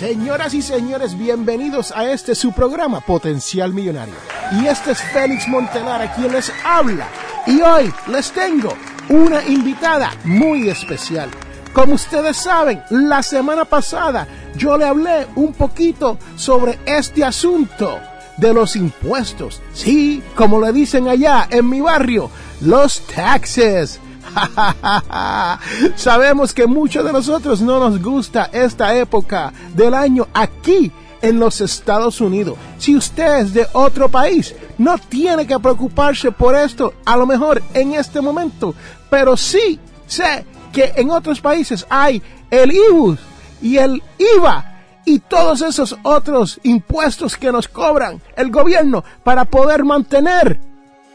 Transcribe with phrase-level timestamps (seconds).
[0.00, 4.14] Señoras y señores, bienvenidos a este su programa Potencial Millonario.
[4.52, 7.06] Y este es Félix Montelara quien les habla.
[7.46, 8.72] Y hoy les tengo
[9.10, 11.28] una invitada muy especial.
[11.74, 18.00] Como ustedes saben, la semana pasada yo le hablé un poquito sobre este asunto
[18.38, 19.60] de los impuestos.
[19.74, 22.30] Sí, como le dicen allá en mi barrio,
[22.62, 24.00] los taxes.
[25.96, 30.92] Sabemos que muchos de nosotros no nos gusta esta época del año aquí
[31.22, 32.56] en los Estados Unidos.
[32.78, 37.62] Si usted es de otro país, no tiene que preocuparse por esto, a lo mejor
[37.74, 38.74] en este momento,
[39.10, 43.18] pero sí sé que en otros países hay el IBUS
[43.60, 44.02] y el
[44.36, 44.66] IVA
[45.04, 50.60] y todos esos otros impuestos que nos cobran el gobierno para poder mantener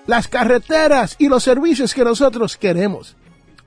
[0.07, 3.15] las carreteras y los servicios que nosotros queremos.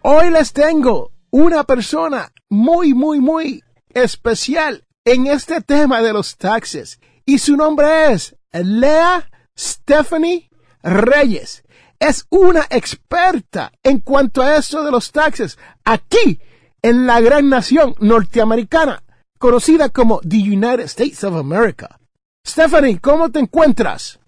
[0.03, 7.01] Hoy les tengo una persona muy, muy, muy especial en este tema de los taxes
[7.27, 10.51] y su nombre es Lea Stephanie
[10.83, 11.65] Reyes.
[11.99, 16.41] Es una experta en cuanto a eso de los taxes aquí
[16.83, 19.03] en la gran nación norteamericana
[19.39, 21.99] conocida como The United States of America.
[22.47, 24.21] Stephanie, ¿cómo te encuentras?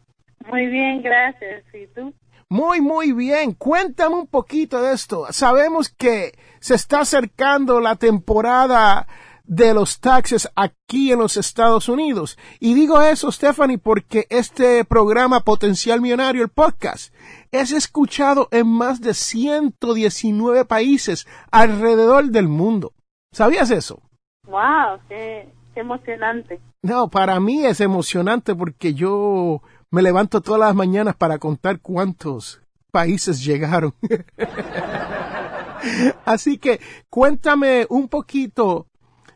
[0.46, 1.64] Muy bien, gracias.
[1.74, 2.14] ¿Y tú?
[2.48, 3.52] Muy, muy bien.
[3.54, 5.26] Cuéntame un poquito de esto.
[5.30, 9.06] Sabemos que se está acercando la temporada
[9.50, 12.38] de los taxes aquí en los Estados Unidos.
[12.60, 17.12] Y digo eso, Stephanie, porque este programa Potencial Millonario, el podcast,
[17.50, 22.92] es escuchado en más de 119 países alrededor del mundo.
[23.32, 24.00] ¿Sabías eso?
[24.46, 25.00] ¡Wow!
[25.08, 26.60] Qué, emocionante!
[26.82, 32.62] No, para mí es emocionante porque yo me levanto todas las mañanas para contar cuántos
[32.90, 33.94] países llegaron.
[36.24, 38.86] Así que cuéntame un poquito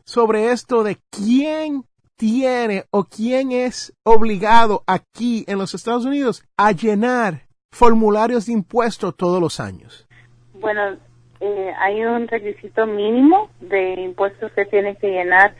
[0.05, 1.85] sobre esto de quién
[2.17, 9.17] tiene o quién es obligado aquí en los Estados Unidos a llenar formularios de impuestos
[9.17, 10.07] todos los años.
[10.53, 10.97] Bueno,
[11.41, 15.55] eh, hay un requisito mínimo de impuestos que tiene que llenar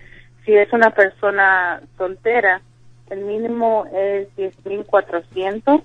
[0.45, 2.63] si es una persona soltera.
[3.11, 5.83] El mínimo es 10.400,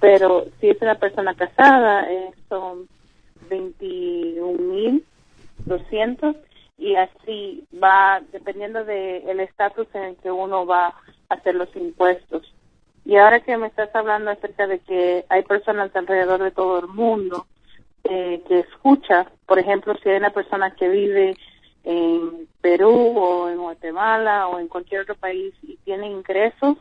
[0.00, 2.88] pero si es una persona casada eh, son
[3.50, 6.36] 21.200
[6.78, 10.94] y así va dependiendo del estatus en el que uno va a
[11.34, 12.52] hacer los impuestos.
[13.04, 16.88] Y ahora que me estás hablando acerca de que hay personas alrededor de todo el
[16.88, 17.46] mundo
[18.04, 21.36] eh, que escucha, por ejemplo, si hay una persona que vive
[21.86, 26.76] en Perú o en Guatemala o en cualquier otro país y tiene ingresos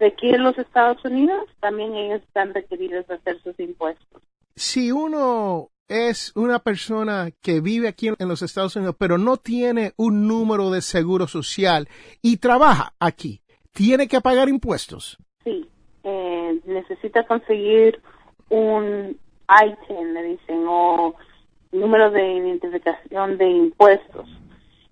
[0.00, 4.22] de aquí en los Estados Unidos, también ellos están requeridos de hacer sus impuestos.
[4.54, 9.92] Si uno es una persona que vive aquí en los Estados Unidos, pero no tiene
[9.96, 11.88] un número de seguro social
[12.22, 13.40] y trabaja aquí,
[13.72, 15.18] ¿tiene que pagar impuestos?
[15.44, 15.68] Sí,
[16.02, 18.00] eh, necesita conseguir
[18.48, 19.18] un
[19.48, 21.14] ITIN, le dicen, o
[21.72, 24.28] número de identificación de impuestos.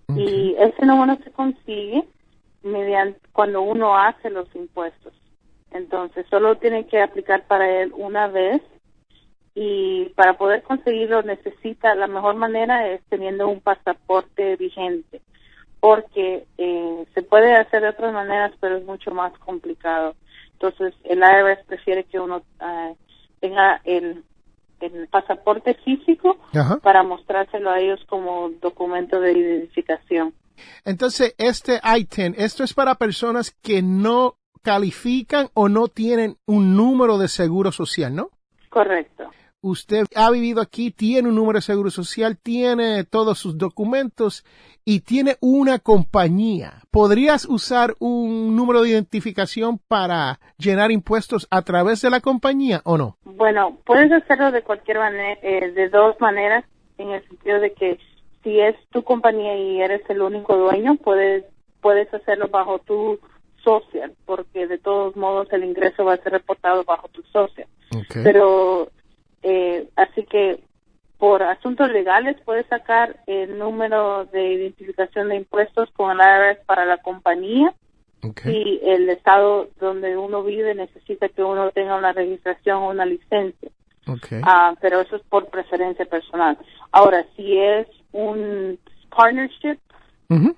[0.09, 2.03] Y ese número se consigue
[2.63, 5.13] mediante cuando uno hace los impuestos.
[5.71, 8.61] Entonces, solo tiene que aplicar para él una vez
[9.55, 15.21] y para poder conseguirlo necesita, la mejor manera es teniendo un pasaporte vigente,
[15.79, 20.15] porque eh, se puede hacer de otras maneras, pero es mucho más complicado.
[20.53, 22.95] Entonces, el IRS prefiere que uno eh,
[23.39, 24.23] tenga el
[24.93, 26.37] el pasaporte físico
[26.81, 30.33] para mostrárselo a ellos como documento de identificación.
[30.83, 37.17] Entonces, este ITIN, esto es para personas que no califican o no tienen un número
[37.17, 38.29] de seguro social, ¿no?
[38.69, 39.29] Correcto.
[39.65, 44.45] Usted ha vivido aquí, tiene un número de seguro social, tiene todos sus documentos
[44.85, 46.83] y tiene una compañía.
[46.91, 52.97] ¿Podrías usar un número de identificación para llenar impuestos a través de la compañía o
[52.97, 53.17] no?
[53.25, 56.63] Bueno, puedes hacerlo de cualquier manera, eh, de dos maneras,
[56.99, 57.99] en el sentido de que
[58.43, 61.43] si es tu compañía y eres el único dueño, puedes
[61.81, 63.19] puedes hacerlo bajo tu
[63.63, 67.67] social, porque de todos modos el ingreso va a ser reportado bajo tu social.
[68.23, 68.89] Pero
[69.47, 70.59] eh, así que
[71.19, 76.85] por asuntos legales puedes sacar el número de identificación de impuestos con el IRS para
[76.85, 77.73] la compañía
[78.43, 83.69] y el estado donde uno vive necesita que uno tenga una registración o una licencia.
[84.43, 86.57] Ah, pero eso es por preferencia personal.
[86.91, 88.79] Ahora, si es un
[89.15, 89.77] partnership,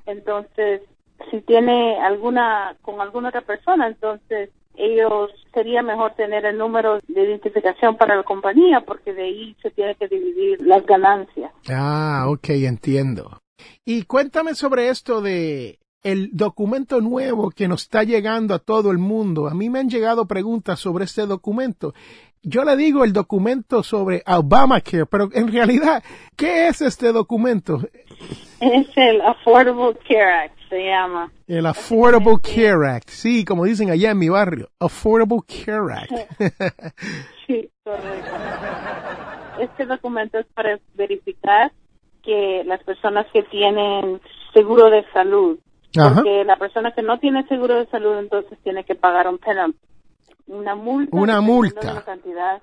[0.05, 0.81] entonces
[1.29, 7.23] si tiene alguna con alguna otra persona, entonces ellos sería mejor tener el número de
[7.23, 11.51] identificación para la compañía porque de ahí se tiene que dividir las ganancias.
[11.69, 13.41] Ah, ok, entiendo.
[13.83, 18.97] Y cuéntame sobre esto de el documento nuevo que nos está llegando a todo el
[18.97, 19.47] mundo.
[19.47, 21.93] A mí me han llegado preguntas sobre este documento.
[22.43, 26.03] Yo le digo el documento sobre Obamacare, pero en realidad,
[26.35, 27.81] ¿qué es este documento?
[28.61, 31.31] Es el Affordable Care Act se llama.
[31.47, 36.11] El Affordable Care Act, sí, como dicen allá en mi barrio, Affordable Care Act.
[37.47, 38.31] sí, correcto.
[39.59, 41.71] Este documento es para verificar
[42.23, 44.21] que las personas que tienen
[44.53, 45.59] seguro de salud,
[45.93, 49.79] porque la persona que no tiene seguro de salud entonces tiene que pagar un penalty,
[50.47, 51.15] una multa.
[51.15, 51.91] Una multa.
[51.91, 52.61] Una cantidad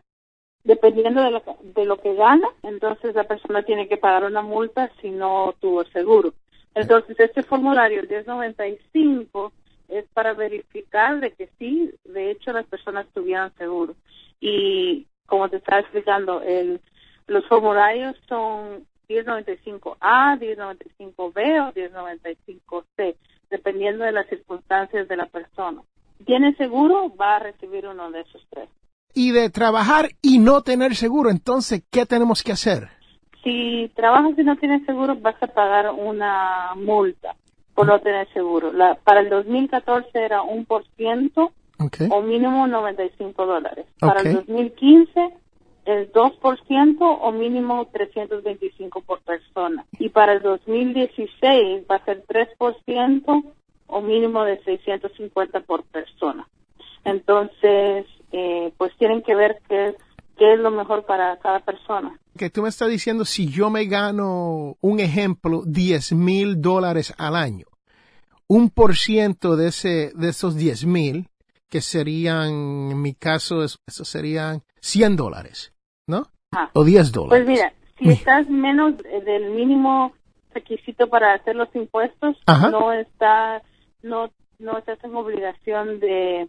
[0.64, 4.90] dependiendo de lo, de lo que gana, entonces la persona tiene que pagar una multa
[5.00, 6.32] si no tuvo seguro.
[6.74, 9.52] Entonces, este formulario, el 1095,
[9.88, 13.94] es para verificar de que sí, de hecho, las personas tuvieran seguro.
[14.40, 16.80] Y como te estaba explicando, el,
[17.26, 23.16] los formularios son 1095A, 1095B o 1095C,
[23.50, 25.82] dependiendo de las circunstancias de la persona.
[26.24, 27.14] ¿Tiene seguro?
[27.14, 28.68] Va a recibir uno de esos tres.
[29.14, 32.88] Y de trabajar y no tener seguro, entonces, ¿qué tenemos que hacer?
[33.44, 37.36] Si trabajas y no tienes seguro, vas a pagar una multa
[37.74, 38.72] por no tener seguro.
[38.72, 41.52] La, para el 2014 era un por ciento
[42.10, 43.86] o mínimo 95 dólares.
[44.00, 45.30] Para el 2015
[45.84, 49.84] es 2% o mínimo 325 por persona.
[49.98, 53.52] Y para el 2016 va a ser 3%
[53.86, 56.48] o mínimo de 650 por persona.
[57.04, 59.94] Entonces, eh, pues tienen que ver qué
[60.36, 63.84] qué es lo mejor para cada persona que tú me estás diciendo si yo me
[63.86, 67.66] gano, un ejemplo, 10 mil dólares al año,
[68.48, 71.28] un por ciento de, ese, de esos 10 mil,
[71.70, 72.48] que serían,
[72.90, 75.72] en mi caso, eso, serían 100 dólares,
[76.06, 76.28] ¿no?
[76.52, 76.70] Ah.
[76.72, 77.44] o 10 dólares.
[77.44, 78.94] Pues mira, si estás menos
[79.24, 80.12] del mínimo
[80.52, 83.62] requisito para hacer los impuestos, no está,
[84.02, 86.48] no, no estás en obligación de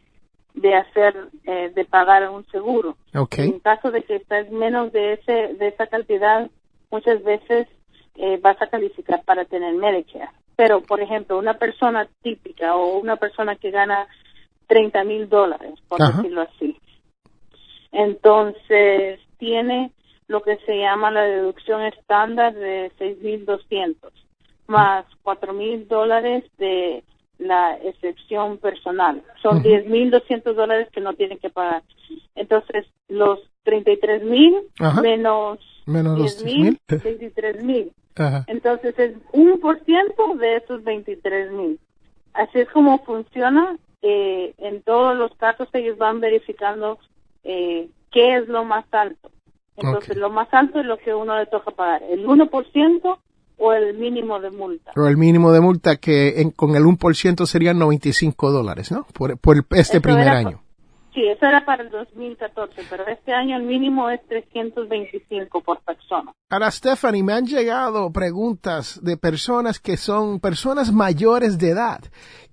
[0.55, 2.97] de hacer, eh, de pagar un seguro.
[3.13, 6.49] En caso de que estés menos de ese, de esa cantidad,
[6.89, 7.67] muchas veces
[8.15, 10.29] eh, vas a calificar para tener Medicare.
[10.55, 14.07] Pero, por ejemplo, una persona típica o una persona que gana
[14.67, 16.79] 30 mil dólares, por decirlo así,
[17.91, 19.91] entonces tiene
[20.27, 24.11] lo que se llama la deducción estándar de 6.200
[24.67, 27.03] más 4.000 dólares de
[27.37, 29.23] la excepción personal.
[29.41, 31.83] Son 10.200 dólares que no tienen que pagar.
[32.35, 38.45] Entonces, los 33.000 menos, menos 10.000, 23.000.
[38.47, 41.77] Entonces, es un por ciento de esos 23.000.
[42.33, 43.77] Así es como funciona.
[44.01, 46.99] Eh, en todos los casos ellos van verificando
[47.43, 49.31] eh, qué es lo más alto.
[49.77, 52.03] Entonces, lo más alto es lo que uno le toca pagar.
[52.03, 53.17] El 1%
[53.57, 54.91] o el mínimo de multa.
[54.95, 59.05] O el mínimo de multa que en, con el 1% serían 95 dólares, ¿no?
[59.13, 60.61] Por, por este primer año.
[61.13, 66.33] sí, eso era para el 2014, pero este año el mínimo es 325 por persona.
[66.49, 72.01] Ahora, Stephanie, me han llegado preguntas de personas que son personas mayores de edad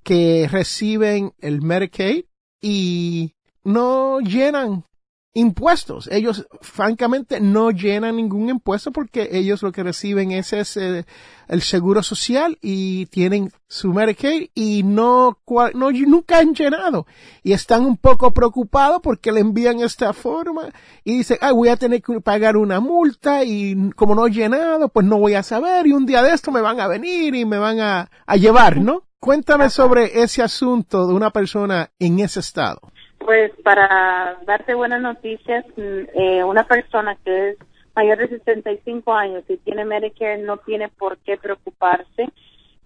[0.02, 2.24] que reciben el Medicaid
[2.60, 4.84] y no llenan
[5.34, 6.08] impuestos.
[6.12, 11.06] Ellos, francamente, no llenan ningún impuesto porque ellos lo que reciben es ese,
[11.48, 15.38] el seguro social y tienen su Medicaid y no,
[15.74, 17.06] no, nunca han llenado.
[17.42, 20.68] Y están un poco preocupados porque le envían esta forma
[21.02, 24.88] y dicen, ah, voy a tener que pagar una multa y como no he llenado,
[24.90, 27.44] pues no voy a saber y un día de esto me van a venir y
[27.46, 29.04] me van a, a llevar, ¿no?
[29.18, 32.91] Cuéntame sobre ese asunto de una persona en ese estado.
[33.24, 37.56] Pues para darte buenas noticias, mm, eh, una persona que es
[37.94, 42.28] mayor de 65 años y tiene Medicare no tiene por qué preocuparse.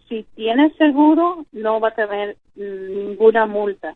[0.08, 3.94] Si tiene seguro, no va a tener mm, ninguna multa.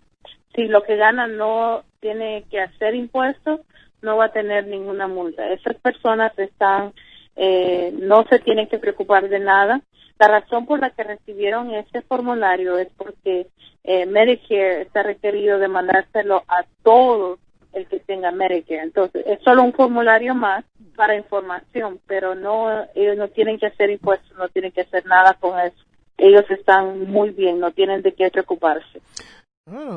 [0.54, 3.60] Si lo que gana no tiene que hacer impuestos,
[4.02, 5.46] no va a tener ninguna multa.
[5.50, 6.92] Esas personas están,
[7.36, 9.82] eh, no se tienen que preocupar de nada.
[10.20, 13.46] La razón por la que recibieron ese formulario es porque
[13.84, 17.38] eh, Medicare está requerido de mandárselo a todos
[17.72, 18.82] el que tenga Medicare.
[18.82, 23.88] Entonces, es solo un formulario más para información, pero no, ellos no tienen que hacer
[23.88, 25.82] impuestos, no tienen que hacer nada con eso.
[26.18, 29.00] Ellos están muy bien, no tienen de qué preocuparse.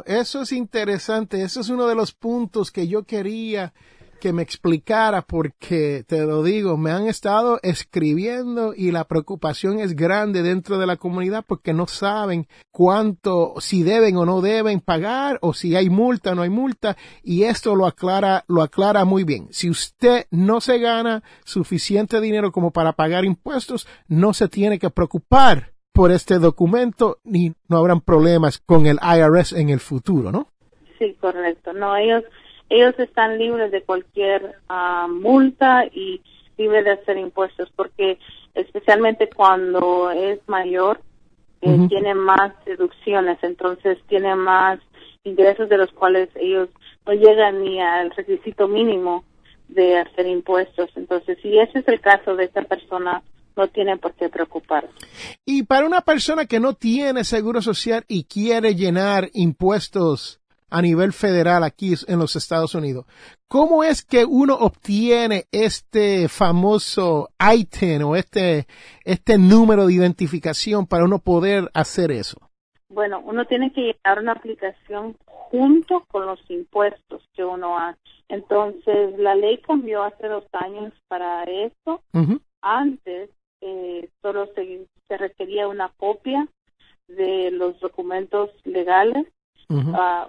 [0.06, 1.42] Eso es interesante.
[1.42, 3.74] Eso es uno de los puntos que yo quería
[4.24, 9.98] que me explicara porque te lo digo, me han estado escribiendo y la preocupación es
[9.98, 15.40] grande dentro de la comunidad porque no saben cuánto, si deben o no deben pagar
[15.42, 19.26] o si hay multa o no hay multa y esto lo aclara, lo aclara muy
[19.26, 19.50] bien.
[19.52, 24.90] Si usted no se gana suficiente dinero como para pagar impuestos, no se tiene que
[24.90, 30.48] preocupar por este documento ni no habrán problemas con el IRS en el futuro, ¿no?
[30.98, 31.74] Sí, correcto.
[31.74, 32.24] No, ellos
[32.74, 36.22] ellos están libres de cualquier ah, multa y
[36.58, 38.18] libres de hacer impuestos porque
[38.56, 41.00] especialmente cuando es mayor
[41.62, 44.80] eh, tiene más deducciones entonces tiene más
[45.24, 46.70] ingresos de los cuales ellos
[47.06, 49.24] no llegan ni al requisito mínimo
[49.68, 53.22] de hacer impuestos entonces si ese es el caso de esta persona
[53.56, 54.90] no tiene por qué preocuparse.
[55.46, 60.43] Y para una persona que no tiene seguro social y quiere llenar impuestos
[60.74, 63.06] a nivel federal aquí en los Estados Unidos.
[63.48, 68.66] ¿Cómo es que uno obtiene este famoso ITIN o este,
[69.06, 72.38] este número de identificación para uno poder hacer eso?
[72.90, 78.00] Bueno, uno tiene que llenar una aplicación junto con los impuestos que uno hace.
[78.28, 82.02] Entonces, la ley cambió hace dos años para eso.
[82.64, 83.30] Antes
[83.62, 86.48] eh, solo se, se requería una copia
[87.08, 89.28] de los documentos legales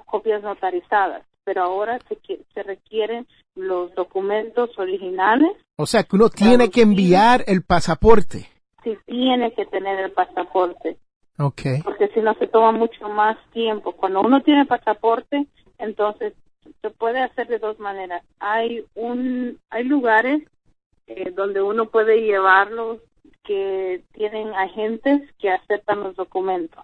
[0.07, 2.19] copias notarizadas, pero ahora se,
[2.55, 5.51] se requieren los documentos originales.
[5.77, 8.49] O sea, que uno tiene que enviar el pasaporte.
[8.83, 10.99] Sí, tiene que tener el pasaporte.
[11.39, 11.83] Okay.
[11.83, 13.93] Porque si no se toma mucho más tiempo.
[13.93, 15.47] Cuando uno tiene pasaporte,
[15.79, 16.35] entonces
[16.81, 18.23] se puede hacer de dos maneras.
[18.39, 20.43] Hay un, hay lugares
[21.07, 23.01] eh, donde uno puede llevarlos
[23.45, 26.83] que tienen agentes que aceptan los documentos.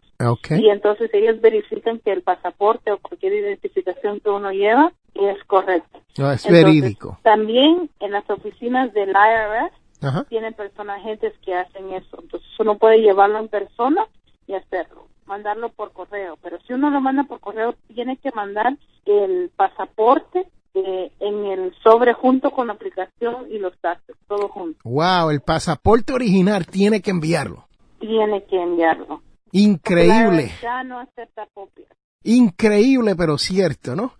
[0.50, 6.00] Y entonces ellos verifican que el pasaporte o cualquier identificación que uno lleva es correcto.
[6.18, 7.18] No, es verídico.
[7.22, 12.18] También en las oficinas del IRS tienen personas agentes que hacen eso.
[12.22, 14.06] Entonces uno puede llevarlo en persona
[14.46, 16.36] y hacerlo, mandarlo por correo.
[16.42, 18.76] Pero si uno lo manda por correo, tiene que mandar
[19.06, 20.46] el pasaporte
[20.86, 24.78] eh, en el sobre junto con la aplicación y los taxes, todo junto.
[24.84, 27.66] Wow, el pasaporte original tiene que enviarlo.
[27.98, 29.22] Tiene que enviarlo.
[29.52, 30.52] Increíble.
[30.62, 31.88] Ya no acepta copias.
[32.22, 34.12] Increíble, pero cierto, ¿no?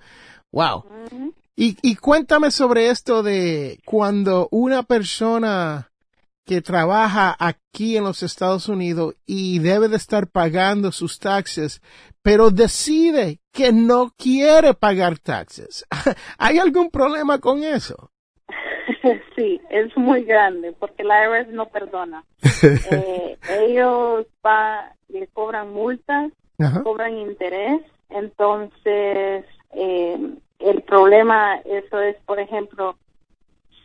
[0.53, 0.85] Wow.
[1.55, 5.90] y, y cuéntame sobre esto de cuando una persona
[6.51, 11.81] que trabaja aquí en los Estados Unidos y debe de estar pagando sus taxes,
[12.23, 15.87] pero decide que no quiere pagar taxes.
[16.39, 18.11] ¿Hay algún problema con eso?
[19.37, 22.25] Sí, es muy grande porque la IRS no perdona.
[22.91, 26.33] Eh, ellos va, le cobran multas,
[26.83, 30.19] cobran interés, entonces eh,
[30.59, 32.97] el problema eso es, por ejemplo,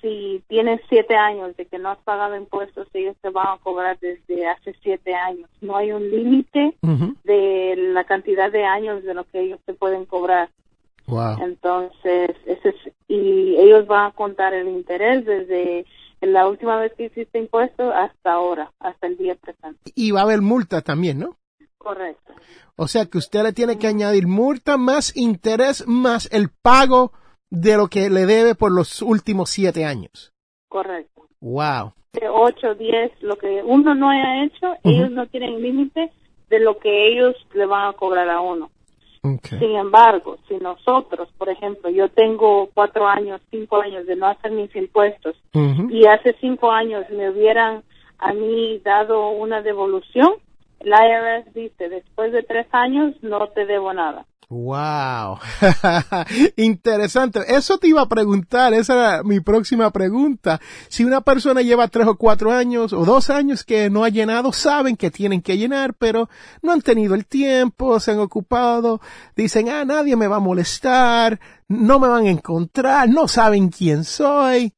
[0.06, 3.98] si tienes siete años de que no has pagado impuestos, ellos te van a cobrar
[4.00, 5.50] desde hace siete años.
[5.62, 6.78] No hay un límite
[7.24, 10.50] de la cantidad de años de lo que ellos te pueden cobrar.
[11.42, 12.76] Entonces, ese es,
[13.08, 15.88] y ellos van a contar el interés desde
[16.22, 19.92] la última vez que hiciste impuestos hasta ahora, hasta el día presente.
[19.96, 21.36] Y va a haber multa también, ¿no?
[21.80, 22.34] Correcto.
[22.76, 27.12] O sea que usted le tiene que añadir multa más interés más el pago
[27.50, 30.34] de lo que le debe por los últimos siete años.
[30.68, 31.28] Correcto.
[31.42, 31.94] Wow.
[32.14, 36.12] De ocho, diez, lo que uno no haya hecho, ellos no tienen límite
[36.50, 38.70] de lo que ellos le van a cobrar a uno.
[39.50, 44.52] Sin embargo, si nosotros, por ejemplo, yo tengo cuatro años, cinco años de no hacer
[44.52, 45.36] mis impuestos
[45.90, 47.84] y hace cinco años me hubieran
[48.20, 50.36] a mí dado una devolución,
[50.80, 54.25] la IRS dice, después de tres años no te debo nada.
[54.48, 55.40] Wow,
[56.56, 57.40] interesante.
[57.48, 60.62] Eso te iba a preguntar, esa era mi próxima pregunta.
[60.88, 64.54] Si una persona lleva tres o cuatro años o dos años que no ha llenado,
[64.54, 66.30] saben que tienen que llenar, pero
[66.62, 69.02] no han tenido el tiempo, se han ocupado,
[69.36, 74.04] dicen, ah, nadie me va a molestar, no me van a encontrar, no saben quién
[74.04, 74.74] soy.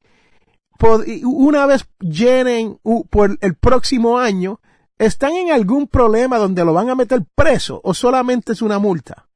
[1.24, 2.78] Una vez llenen
[3.10, 4.60] por el próximo año,
[4.96, 9.26] ¿están en algún problema donde lo van a meter preso o solamente es una multa?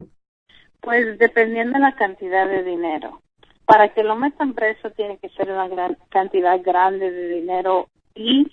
[0.83, 3.23] Pues dependiendo de la cantidad de dinero.
[3.65, 8.51] Para que lo metan preso tiene que ser una gran cantidad grande de dinero y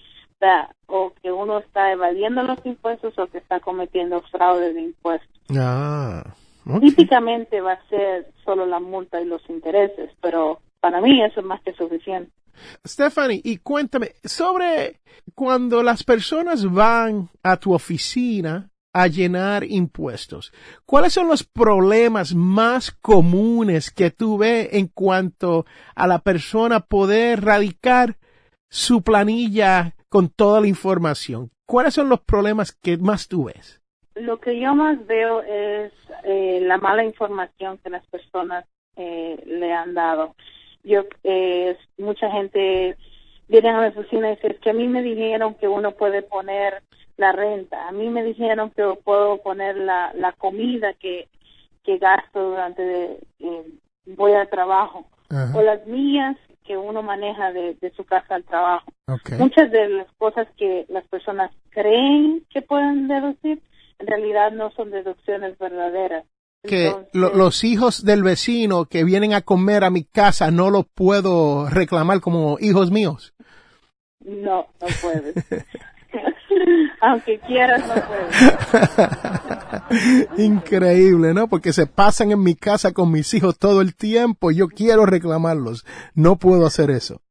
[0.88, 5.30] o que uno está evadiendo los impuestos o que está cometiendo fraude de impuestos.
[5.58, 6.24] Ah,
[6.80, 11.46] Típicamente va a ser solo la multa y los intereses, pero para mí eso es
[11.46, 12.32] más que suficiente.
[12.86, 15.00] Stephanie, y cuéntame sobre
[15.34, 20.52] cuando las personas van a tu oficina a llenar impuestos.
[20.86, 25.66] ¿Cuáles son los problemas más comunes que tú ves en cuanto
[25.96, 28.16] a la persona poder radicar
[28.70, 31.52] su planilla con toda la información?
[31.66, 33.82] ¿Cuáles son los problemas que más tú ves?
[34.16, 35.94] Lo que yo más veo es
[36.24, 38.66] eh, la mala información que las personas
[38.96, 40.36] eh, le han dado.
[40.84, 42.98] Yo, eh, mucha gente
[43.48, 46.82] viene a la oficina y dice que a mí me dijeron que uno puede poner
[47.20, 47.88] la renta.
[47.88, 51.28] A mí me dijeron que puedo poner la, la comida que,
[51.84, 53.66] que gasto durante de, eh,
[54.06, 55.06] voy al trabajo
[55.54, 58.92] o las mías que uno maneja de, de su casa al trabajo.
[59.38, 63.62] Muchas de las cosas que las personas creen que pueden deducir
[64.00, 66.26] en realidad no son deducciones verdaderas.
[66.64, 71.70] Que los hijos del vecino que vienen a comer a mi casa no los puedo
[71.70, 73.34] reclamar como hijos míos.
[74.20, 75.36] No, no puedes.
[77.02, 78.30] Aunque quieras, no puedes.
[80.38, 81.48] Increíble, ¿no?
[81.48, 84.52] Porque se pasan en mi casa con mis hijos todo el tiempo.
[84.52, 85.86] Yo quiero reclamarlos.
[86.16, 87.22] No puedo hacer eso.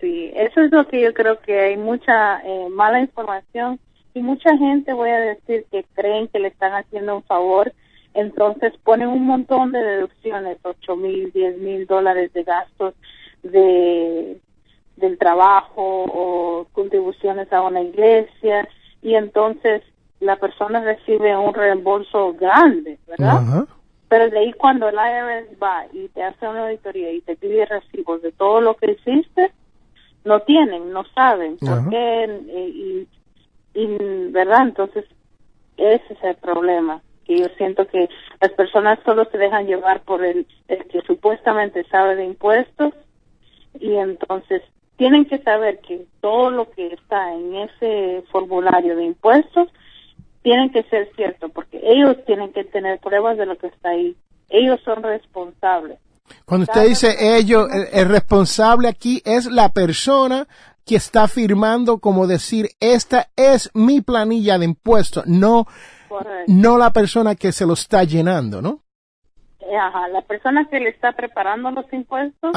[0.00, 3.80] Sí, eso es lo que yo creo que hay mucha eh, mala información
[4.14, 7.72] y mucha gente, voy a decir, que creen que le están haciendo un favor.
[8.14, 12.94] Entonces ponen un montón de deducciones, ocho mil, diez mil dólares de gastos
[13.42, 14.40] de
[14.98, 18.68] del trabajo o contribuciones a una iglesia
[19.02, 19.82] y entonces
[20.20, 23.66] la persona recibe un reembolso grande, ¿verdad?
[24.08, 27.66] Pero de ahí cuando el IRS va y te hace una auditoría y te pide
[27.66, 29.52] recibos de todo lo que hiciste,
[30.24, 33.06] no tienen, no saben por qué eh,
[33.74, 33.86] y,
[34.30, 34.62] ¿verdad?
[34.62, 35.04] Entonces
[35.76, 38.08] ese es el problema que yo siento que
[38.40, 42.94] las personas solo se dejan llevar por el, el que supuestamente sabe de impuestos
[43.78, 44.62] y entonces
[44.98, 49.68] tienen que saber que todo lo que está en ese formulario de impuestos
[50.42, 54.16] tienen que ser cierto, porque ellos tienen que tener pruebas de lo que está ahí.
[54.48, 56.00] Ellos son responsables.
[56.44, 60.48] Cuando usted dice ellos, el, responsable aquí es la persona
[60.84, 65.66] que está firmando como decir, esta es mi planilla de impuestos, no,
[66.48, 68.80] no la persona que se lo está llenando, ¿no?
[69.80, 72.52] Ajá, la persona que le está preparando los impuestos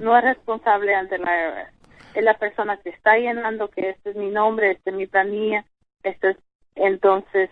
[0.00, 1.81] no es responsable ante la IRS
[2.14, 5.64] es la persona que está llenando que este es mi nombre, este es mi planilla,
[6.02, 6.36] esto es,
[6.74, 7.50] entonces,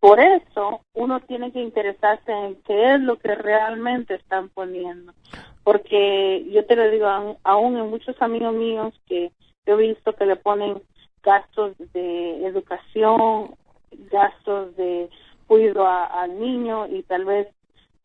[0.00, 5.12] por eso uno tiene que interesarse en qué es lo que realmente están poniendo,
[5.62, 9.32] porque yo te lo digo, aún en muchos amigos míos que
[9.66, 10.82] yo he visto que le ponen
[11.22, 13.54] gastos de educación,
[14.10, 15.10] gastos de
[15.46, 17.48] cuidado al niño y tal vez,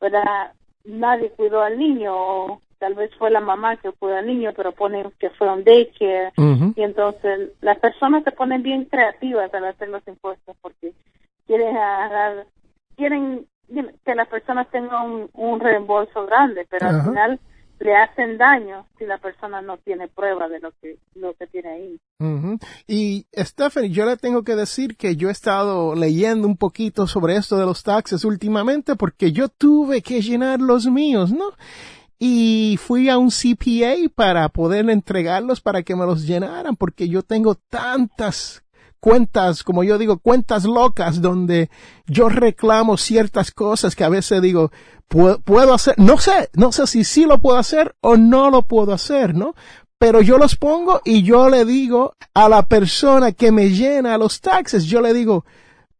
[0.01, 0.53] ¿verdad?
[0.83, 4.71] Nadie cuidó al niño o tal vez fue la mamá que fue al niño, pero
[4.71, 6.31] ponen que fue un daycare.
[6.75, 10.93] Y entonces las personas se ponen bien creativas al hacer los impuestos porque
[11.47, 12.45] quieren agarrar,
[12.95, 13.47] quieren
[14.05, 17.39] que las personas tengan un, reembolso grande, pero al final
[17.79, 21.69] le hacen daño si la persona no tiene prueba de lo que lo que tiene
[21.69, 21.99] ahí.
[22.87, 27.35] Y Stephanie, yo le tengo que decir que yo he estado leyendo un poquito sobre
[27.35, 31.51] esto de los taxes últimamente porque yo tuve que llenar los míos, ¿no?
[32.19, 37.23] Y fui a un CPA para poder entregarlos para que me los llenaran porque yo
[37.23, 38.63] tengo tantas
[39.05, 41.69] cuentas, como yo digo, cuentas locas donde
[42.07, 44.71] yo reclamo ciertas cosas que a veces digo,
[45.07, 48.93] puedo, hacer, no sé, no sé si sí lo puedo hacer o no lo puedo
[48.93, 49.53] hacer, ¿no?
[49.99, 54.41] Pero yo los pongo y yo le digo a la persona que me llena los
[54.41, 55.45] taxes, yo le digo,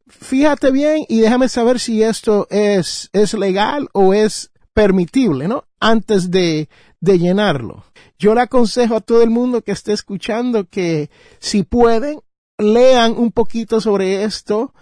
[0.07, 5.63] fíjate bien y déjame saber si esto es, es legal o es permitible, ¿no?
[5.79, 6.67] Antes de,
[6.99, 7.85] de llenarlo.
[8.19, 11.09] Yo le aconsejo a todo el mundo que esté escuchando que
[11.39, 12.19] si pueden,
[12.57, 14.73] lean un poquito sobre esto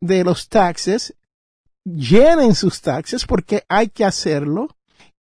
[0.00, 1.14] de los taxes.
[1.84, 4.68] llenen sus taxes porque hay que hacerlo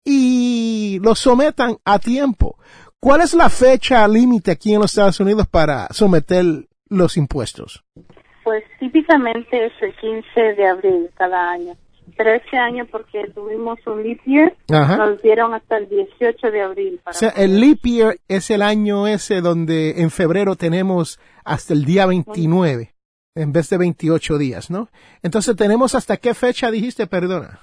[0.05, 2.59] y lo sometan a tiempo.
[3.01, 6.45] ¿Cuál es la fecha límite aquí en los Estados Unidos para someter
[6.91, 7.83] los impuestos?
[8.45, 11.75] Pues típicamente es el 15 de abril cada año.
[12.17, 17.01] Pero este año, porque tuvimos un leap year, nos dieron hasta el 18 de abril.
[17.07, 21.85] o sea, el leap year es el año ese donde en febrero tenemos hasta el
[21.85, 22.95] día 29,
[23.35, 24.89] en vez de 28 días, ¿no?
[25.23, 27.61] Entonces, ¿tenemos hasta qué fecha dijiste, perdona?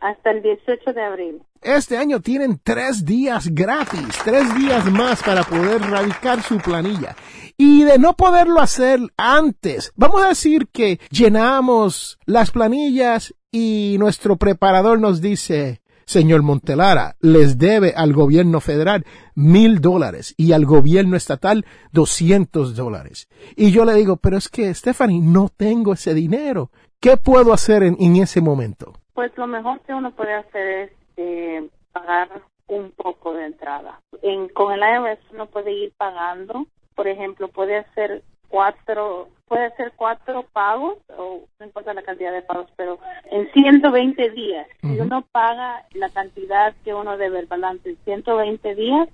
[0.00, 1.42] Hasta el 18 de abril.
[1.60, 7.16] Este año tienen tres días gratis, tres días más para poder radicar su planilla.
[7.56, 14.36] Y de no poderlo hacer antes, vamos a decir que llenamos las planillas y nuestro
[14.36, 21.16] preparador nos dice, señor Montelara, les debe al gobierno federal mil dólares y al gobierno
[21.16, 23.28] estatal doscientos dólares.
[23.56, 26.70] Y yo le digo, pero es que, Stephanie, no tengo ese dinero.
[27.00, 28.94] ¿Qué puedo hacer en, en ese momento?
[29.18, 32.28] Pues lo mejor que uno puede hacer es eh, pagar
[32.68, 33.98] un poco de entrada.
[34.22, 39.92] En, con el IRS uno puede ir pagando, por ejemplo, puede hacer cuatro, puede hacer
[39.96, 43.00] cuatro pagos, o no importa la cantidad de pagos, pero
[43.32, 48.74] en 120 días, si uno paga la cantidad que uno debe el balance en 120
[48.76, 49.08] días,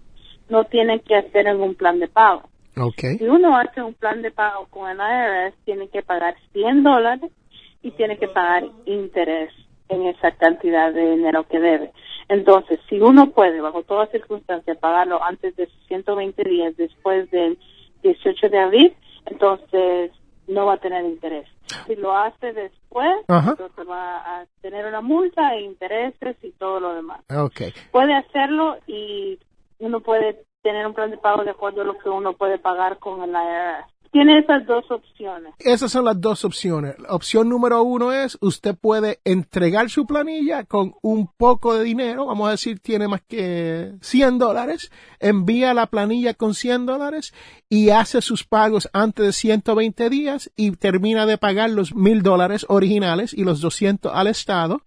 [0.51, 2.43] no tiene que hacer ningún plan de pago.
[2.77, 3.17] Okay.
[3.17, 7.33] Si uno hace un plan de pago con el IRS, tiene que pagar 100 dólares
[7.81, 9.51] y tiene que pagar interés
[9.89, 11.93] en esa cantidad de dinero que debe.
[12.29, 17.59] Entonces, si uno puede, bajo todas circunstancias, pagarlo antes de 120 días después del
[18.03, 20.11] 18 de abril, entonces
[20.47, 21.49] no va a tener interés.
[21.87, 26.95] Si lo hace después, entonces va a tener una multa e intereses y todo lo
[26.95, 27.21] demás.
[27.31, 27.73] Okay.
[27.91, 29.39] Puede hacerlo y
[29.79, 32.99] uno puede tener un plan de pago de acuerdo a lo que uno puede pagar
[32.99, 33.94] con el IRS.
[34.15, 35.55] Tiene esas dos opciones.
[35.59, 36.95] Esas son las dos opciones.
[37.09, 42.47] opción número uno es, usted puede entregar su planilla con un poco de dinero, vamos
[42.47, 47.35] a decir, tiene más que 100 dólares, envía la planilla con 100 dólares
[47.69, 52.67] y hace sus pagos antes de 120 días y termina de pagar los mil dólares
[52.69, 54.83] originales y los 200 al Estado.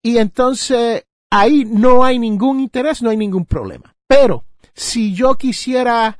[0.00, 3.96] Y entonces ahí no hay ningún interés, no hay ningún problema.
[4.06, 6.16] Pero si yo quisiera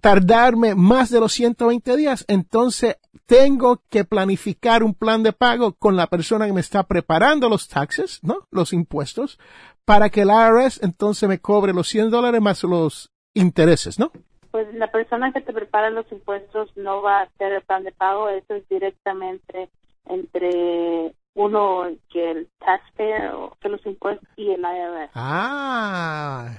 [0.00, 5.96] tardarme más de los 120 días, entonces tengo que planificar un plan de pago con
[5.96, 8.46] la persona que me está preparando los taxes, ¿no?
[8.50, 9.38] Los impuestos,
[9.84, 14.10] para que el IRS entonces me cobre los 100 dólares más los intereses, ¿no?
[14.50, 17.92] Pues la persona que te prepara los impuestos no va a hacer el plan de
[17.92, 19.70] pago, eso es directamente
[20.06, 25.10] entre uno que el taxpayer o que los impuestos y el IRS.
[25.14, 26.49] Ah,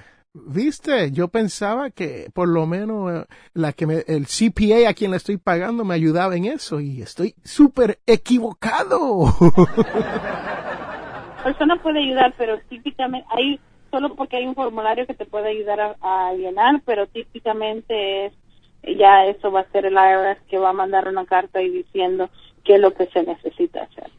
[0.52, 5.10] Viste, yo pensaba que por lo menos eh, la que me, el CPA a quien
[5.10, 9.24] le estoy pagando me ayudaba en eso y estoy súper equivocado.
[11.44, 13.58] Persona puede ayudar, pero típicamente hay
[13.90, 18.32] solo porque hay un formulario que te puede ayudar a, llenar, pero típicamente es
[18.98, 22.28] ya eso va a ser el IRS que va a mandar una carta y diciendo
[22.64, 24.10] qué es lo que se necesita hacer.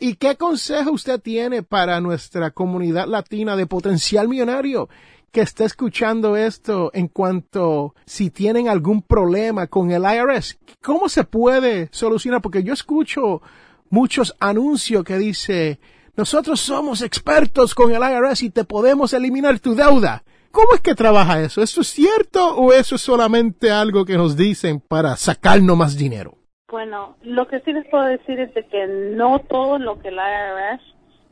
[0.00, 4.88] ¿Y qué consejo usted tiene para nuestra comunidad latina de potencial millonario
[5.32, 11.24] que está escuchando esto en cuanto si tienen algún problema con el IRS, ¿cómo se
[11.24, 12.40] puede solucionar?
[12.40, 13.42] Porque yo escucho
[13.90, 15.80] muchos anuncios que dice,
[16.16, 20.22] nosotros somos expertos con el IRS y te podemos eliminar tu deuda.
[20.50, 21.62] ¿Cómo es que trabaja eso?
[21.62, 26.34] ¿Eso es cierto o eso es solamente algo que nos dicen para sacarnos más dinero?
[26.70, 30.82] Bueno, lo que sí les puedo decir es que no todo lo que el IRS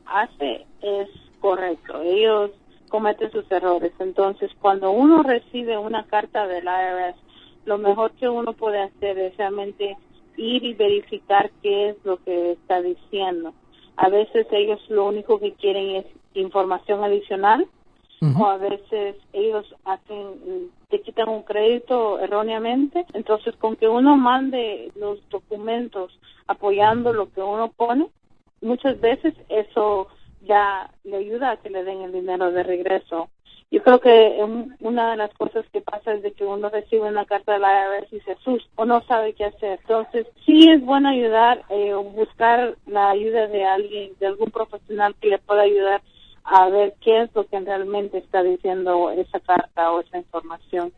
[0.05, 2.01] hace es correcto.
[2.01, 2.51] Ellos
[2.89, 3.93] comete sus errores.
[3.99, 7.15] Entonces, cuando uno recibe una carta del IRS,
[7.65, 9.97] lo mejor que uno puede hacer es realmente
[10.37, 13.53] ir y verificar qué es lo que está diciendo.
[13.97, 17.67] A veces ellos lo único que quieren es información adicional
[18.39, 23.05] o a veces ellos hacen te quitan un crédito erróneamente.
[23.13, 28.07] Entonces, con que uno mande los documentos apoyando lo que uno pone,
[28.61, 30.07] muchas veces eso
[30.41, 33.29] ya le ayuda a que le den el dinero de regreso.
[33.69, 34.39] Yo creo que
[34.79, 37.97] una de las cosas que pasa es de que uno recibe una carta de la
[37.97, 39.79] IRS y se asusta o no sabe qué hacer.
[39.81, 45.15] Entonces, sí es bueno ayudar eh, o buscar la ayuda de alguien, de algún profesional
[45.19, 46.01] que le pueda ayudar
[46.45, 50.93] a ver qué es lo que realmente está diciendo esa carta o esa información.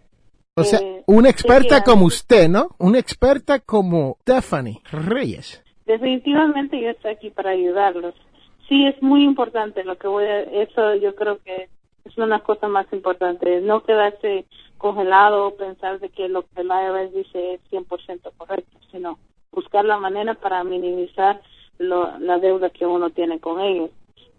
[0.56, 2.70] O sea, eh, una experta como usted, ¿no?
[2.78, 5.64] Una experta como Stephanie Reyes.
[5.88, 8.14] Definitivamente yo estoy aquí para ayudarlos
[8.70, 11.68] sí es muy importante lo que voy a, eso yo creo que
[12.06, 14.46] es una cosa más importante, no quedarse
[14.78, 19.20] congelado o pensar de que lo que el IRS dice es 100% correcto, sino
[19.52, 21.42] buscar la manera para minimizar
[21.78, 23.90] la deuda que uno tiene con ellos.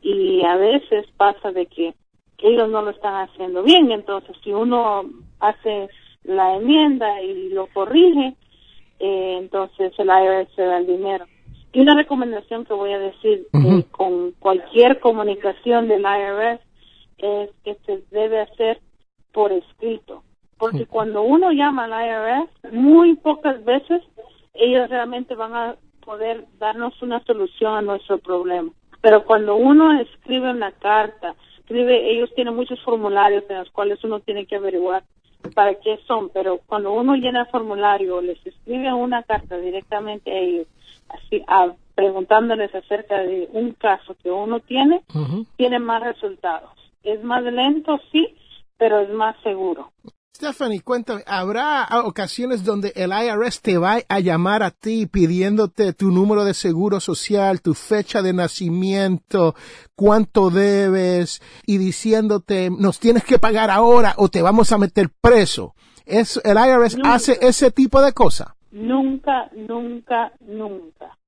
[0.02, 1.94] Y a veces pasa de que
[2.38, 5.04] ellos no lo están haciendo bien, entonces si uno
[5.40, 5.88] hace
[6.24, 8.34] la enmienda y lo corrige,
[8.98, 11.26] eh, entonces el IRS se da el dinero.
[11.72, 16.60] Y una recomendación que voy a decir eh, con cualquier comunicación del IRS
[17.18, 18.80] es que se debe hacer
[19.32, 20.24] por escrito.
[20.58, 24.02] Porque cuando uno llama al IRS, muy pocas veces
[24.54, 28.70] ellos realmente van a poder darnos una solución a nuestro problema.
[29.00, 34.20] Pero cuando uno escribe una carta, escribe, ellos tienen muchos formularios en los cuales uno
[34.20, 35.04] tiene que averiguar
[35.54, 40.38] para qué son, pero cuando uno llena el formulario, les escribe una carta directamente a
[40.38, 40.66] ellos,
[41.08, 41.44] así,
[41.94, 45.02] preguntándoles acerca de un caso que uno tiene,
[45.56, 46.70] tiene más resultados.
[47.02, 48.34] Es más lento, sí,
[48.78, 49.92] pero es más seguro.
[50.32, 56.12] Stephanie, cuéntame, ¿habrá ocasiones donde el IRS te va a llamar a ti pidiéndote tu
[56.12, 59.54] número de seguro social, tu fecha de nacimiento,
[59.96, 65.74] cuánto debes y diciéndote nos tienes que pagar ahora o te vamos a meter preso?
[66.06, 68.48] ¿Es, ¿El IRS hace ese tipo de cosas?
[68.70, 71.18] Nunca, nunca, nunca.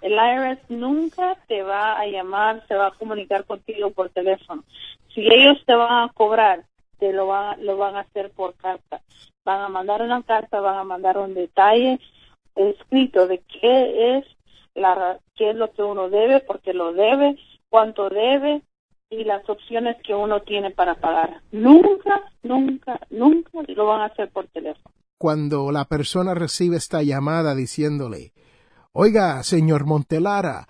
[0.00, 4.64] El IRS nunca te va a llamar, se va a comunicar contigo por teléfono.
[5.14, 6.64] Si ellos te van a cobrar
[7.00, 9.00] lo, lo van a hacer por carta.
[9.44, 12.00] Van a mandar una carta, van a mandar un detalle
[12.54, 14.24] escrito de qué es
[14.74, 17.36] la qué es lo que uno debe, porque lo debe,
[17.68, 18.62] cuánto debe
[19.10, 21.42] y las opciones que uno tiene para pagar.
[21.52, 24.94] Nunca, nunca, nunca lo van a hacer por teléfono.
[25.18, 28.32] Cuando la persona recibe esta llamada diciéndole,
[28.92, 30.66] oiga, señor Montelara,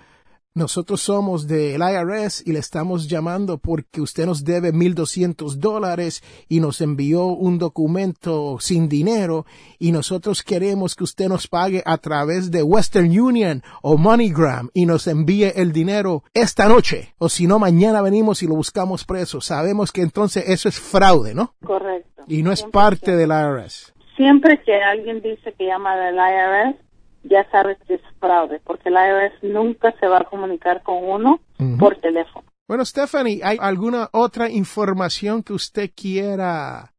[0.54, 6.60] nosotros somos del IRS y le estamos llamando porque usted nos debe 1.200 dólares y
[6.60, 9.46] nos envió un documento sin dinero
[9.80, 14.86] y nosotros queremos que usted nos pague a través de Western Union o MoneyGram y
[14.86, 19.40] nos envíe el dinero esta noche o si no mañana venimos y lo buscamos preso.
[19.40, 21.54] Sabemos que entonces eso es fraude, ¿no?
[21.64, 22.22] Correcto.
[22.28, 23.92] Y no es parte del IRS.
[24.16, 26.76] Siempre que alguien dice que llama del IRS,
[27.24, 31.40] ya sabes que es fraude, porque la IRS nunca se va a comunicar con uno
[31.78, 32.46] por teléfono.
[32.66, 36.92] Bueno, Stephanie, ¿hay alguna otra información que usted quiera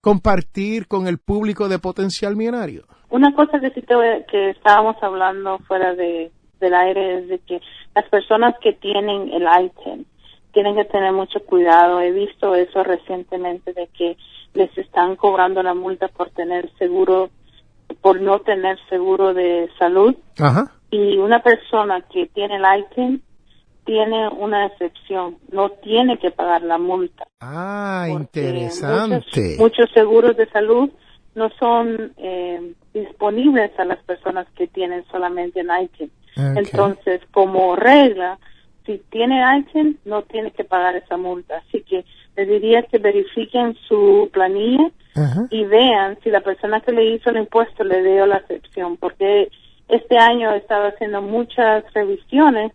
[0.00, 2.84] compartir con el público de Potencial Millonario?
[3.10, 3.94] Una cosa que sí te,
[4.30, 7.60] que estábamos hablando fuera de, del aire es de que
[7.94, 10.06] las personas que tienen el ITIN
[10.52, 12.00] tienen que tener mucho cuidado.
[12.00, 14.16] He visto eso recientemente de que
[14.54, 17.30] les están cobrando la multa por tener seguro
[18.00, 20.14] por no tener seguro de salud.
[20.90, 23.22] Y una persona que tiene el ITIN
[23.84, 27.26] tiene una excepción, no tiene que pagar la multa.
[27.40, 29.56] Ah, interesante.
[29.58, 30.90] Muchos, seguros de salud
[31.34, 36.10] no son eh, disponibles a las personas que tienen solamente el ITIN.
[36.36, 38.38] Entonces, como regla,
[38.86, 41.62] si tiene ITIN, no tiene que pagar esa multa.
[41.66, 42.04] Así que
[42.36, 44.90] les diría que verifiquen su planilla
[45.50, 49.50] y vean si la persona que le hizo el impuesto le dio la excepción, porque
[49.88, 52.72] este año he estado haciendo muchas revisiones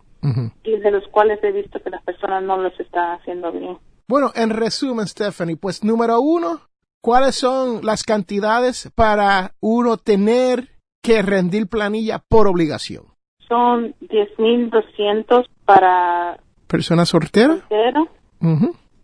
[0.63, 3.77] y de los cuales he visto que las personas no los están haciendo bien.
[4.07, 6.61] Bueno, en resumen, Stephanie, pues número uno,
[7.01, 10.69] ¿cuáles son las cantidades para uno tener
[11.01, 13.05] que rendir planilla por obligación?
[13.47, 16.39] Son 10.200 para...
[16.67, 17.59] ¿Personas solteras?
[17.59, 18.07] Soltero.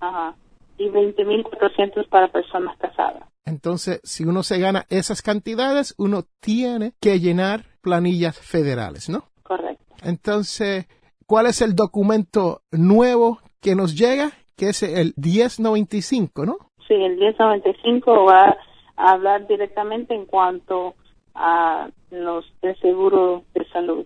[0.02, 0.36] Ajá
[0.84, 3.24] y 20.400 para personas casadas.
[3.46, 9.26] Entonces, si uno se gana esas cantidades, uno tiene que llenar planillas federales, ¿no?
[9.44, 9.84] Correcto.
[10.04, 10.88] Entonces,
[11.26, 14.32] ¿cuál es el documento nuevo que nos llega?
[14.56, 16.58] Que es el 1095, ¿no?
[16.88, 18.58] Sí, el 1095 va
[18.96, 20.96] a hablar directamente en cuanto
[21.34, 24.06] a los de seguro de salud.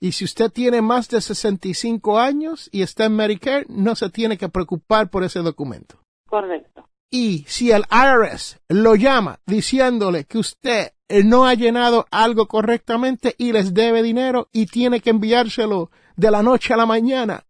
[0.00, 4.36] Y si usted tiene más de 65 años y está en Medicare, no se tiene
[4.36, 5.97] que preocupar por ese documento.
[6.28, 6.88] Correcto.
[7.10, 10.92] Y si el IRS lo llama diciéndole que usted
[11.24, 16.42] no ha llenado algo correctamente y les debe dinero y tiene que enviárselo de la
[16.42, 17.44] noche a la mañana,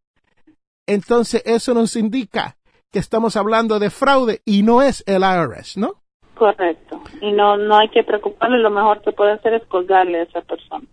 [0.87, 2.57] entonces eso nos indica
[2.93, 6.03] que estamos hablando de fraude y no es el IRS, ¿no?
[6.35, 7.03] Correcto.
[7.21, 10.41] Y no, no hay que preocuparle, lo mejor que puede hacer es colgarle a esa
[10.43, 10.87] persona.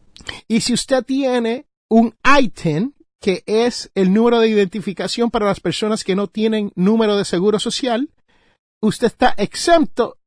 [0.47, 2.95] Y si usted tiene un ITIN,
[3.25, 7.57] que es el número de identificación para las personas que no tienen número de seguro
[7.57, 8.11] social,
[8.83, 10.19] usted está exento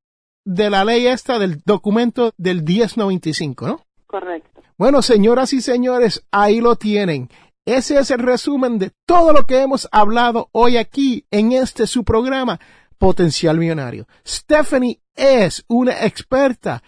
[0.44, 3.87] de la ley esta del documento del 1095, ¿no?
[4.04, 4.62] Correcto.
[4.76, 7.30] Bueno, señoras y señores, ahí lo tienen.
[7.64, 12.02] Ese es el resumen de todo lo que hemos hablado hoy aquí en este su
[12.02, 12.58] programa
[12.98, 14.08] Potencial Millonario.
[14.26, 16.82] Stephanie es una experta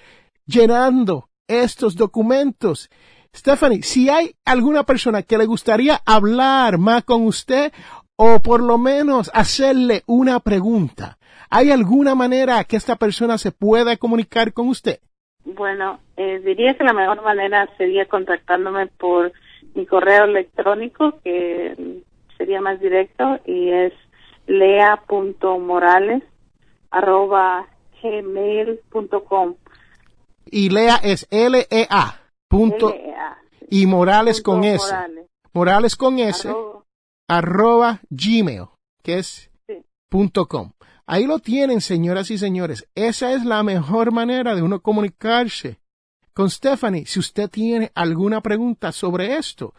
[0.45, 2.91] llenando estos documentos
[3.35, 7.73] Stephanie, si hay alguna persona que le gustaría hablar más con usted
[8.17, 11.17] o por lo menos hacerle una pregunta,
[11.49, 15.01] ¿hay alguna manera que esta persona se pueda comunicar con usted?
[15.45, 19.33] Bueno, eh, diría que la mejor manera sería contactándome por
[19.75, 22.03] mi correo electrónico, que
[22.37, 23.93] sería más directo, y es
[24.47, 26.23] lea.morales
[26.91, 27.67] arroba
[28.03, 29.55] gmail.com.
[30.47, 32.20] Y Lea es L-E-A.
[32.51, 32.93] Punto,
[33.71, 34.85] y Morales con S.
[35.53, 35.95] Morales.
[35.95, 36.53] con S.
[37.29, 38.65] Arroba, Gmail,
[39.05, 39.53] que es
[40.09, 40.73] punto com.
[41.07, 42.89] Ahí lo tienen, señoras y señores.
[42.97, 45.79] Esa es la mejor manera de uno comunicarse
[46.35, 47.07] con Stephanie.
[47.07, 49.73] Si usted tiene alguna pregunta sobre esto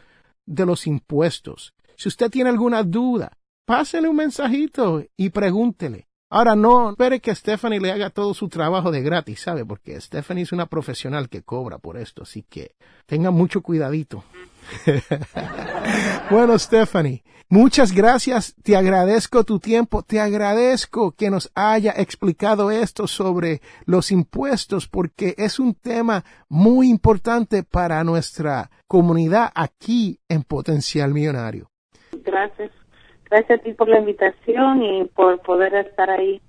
[0.45, 6.07] de los impuestos, si usted tiene alguna duda, pásele un mensajito y pregúntele.
[6.33, 9.65] Ahora no espere que Stephanie le haga todo su trabajo de gratis, ¿sabe?
[9.65, 14.23] Porque Stephanie es una profesional que cobra por esto, así que tenga mucho cuidadito.
[16.31, 18.55] bueno, Stephanie, muchas gracias.
[18.63, 20.03] Te agradezco tu tiempo.
[20.03, 26.89] Te agradezco que nos haya explicado esto sobre los impuestos porque es un tema muy
[26.89, 31.69] importante para nuestra comunidad aquí en Potencial Millonario.
[32.23, 32.71] Gracias.
[33.31, 36.41] Gracias a ti por la invitación y por poder estar ahí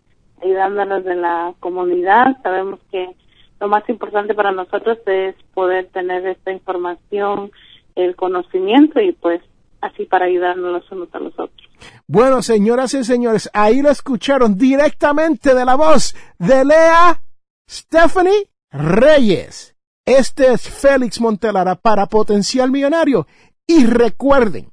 [0.43, 2.43] ayudándonos en la comunidad.
[2.43, 3.15] Sabemos que
[3.61, 7.53] lo más importante para nosotros es poder tener esta información,
[7.95, 9.41] el conocimiento y pues
[9.81, 11.71] así para ayudarnos los unos a los otros.
[12.09, 17.23] Bueno, señoras y señores, ahí lo escucharon directamente de la voz de Lea
[17.71, 19.77] Stephanie Reyes.
[20.05, 23.29] Este es Félix Montelara para Potencial Millonario.
[23.69, 24.73] Y recuerden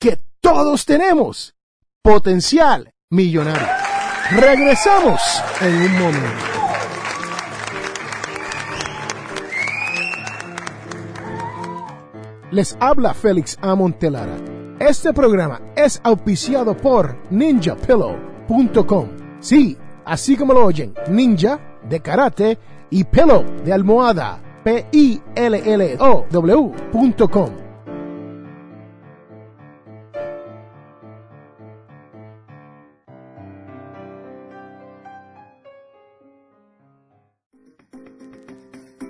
[0.00, 1.56] que todos tenemos
[2.02, 3.66] potencial millonario.
[4.30, 5.22] Regresamos
[5.62, 6.28] en un momento.
[12.50, 14.36] Les habla Félix Amontelara.
[14.78, 19.08] Este programa es auspiciado por ninjapillow.com.
[19.40, 22.58] Sí, así como lo oyen, ninja de karate
[22.90, 24.42] y pillow de almohada.
[24.62, 25.24] P-I-L-L-O-W.com.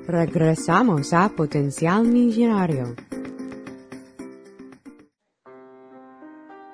[0.06, 2.94] Regresamos a Potencial Millonario.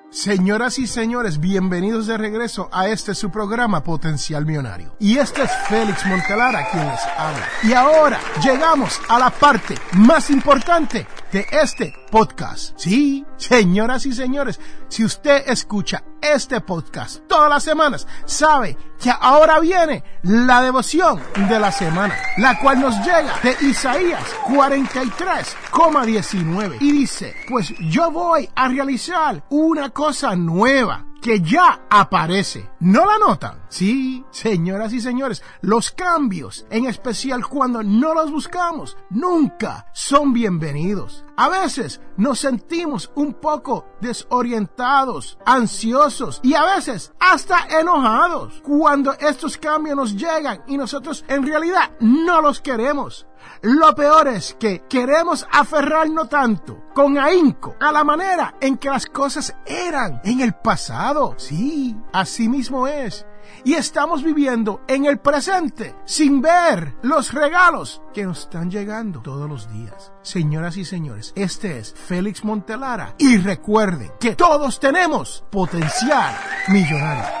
[0.09, 4.93] Señoras y señores, bienvenidos de regreso a este su programa Potencial Millonario.
[4.99, 7.47] Y este es Félix Montelara quien les habla.
[7.63, 12.77] Y ahora llegamos a la parte más importante de este podcast.
[12.77, 19.59] Sí, señoras y señores, si usted escucha este podcast todas las semanas, sabe que ahora
[19.59, 27.35] viene la devoción de la semana, la cual nos llega de Isaías 43,19 y dice,
[27.49, 32.69] pues yo voy a realizar una cosa nueva que ya aparece.
[32.79, 33.63] ¿No la notan?
[33.69, 41.23] Sí, señoras y señores, los cambios, en especial cuando no los buscamos, nunca son bienvenidos.
[41.37, 49.57] A veces nos sentimos un poco desorientados, ansiosos y a veces hasta enojados cuando estos
[49.57, 53.27] cambios nos llegan y nosotros en realidad no los queremos.
[53.61, 59.05] Lo peor es que queremos aferrarnos tanto con ahínco a la manera en que las
[59.05, 61.35] cosas eran en el pasado.
[61.37, 63.25] Sí, así mismo es.
[63.63, 69.47] Y estamos viviendo en el presente sin ver los regalos que nos están llegando todos
[69.47, 70.11] los días.
[70.23, 73.13] Señoras y señores, este es Félix Montelara.
[73.19, 76.35] Y recuerden que todos tenemos potencial
[76.69, 77.40] millonario.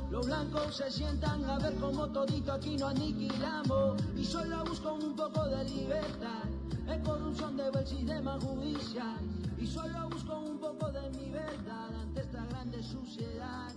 [0.31, 5.45] blancos se sientan a ver cómo todito aquí nos aniquilamos y solo busco un poco
[5.45, 6.45] de libertad.
[6.87, 9.19] Es corrupción de del sistema judicial
[9.57, 13.70] y solo busco un poco de mi verdad ante esta grande suciedad.